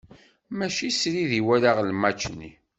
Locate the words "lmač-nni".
1.89-2.51